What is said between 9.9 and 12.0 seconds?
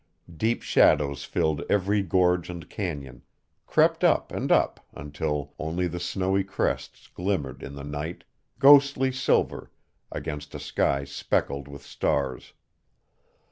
against a sky speckled with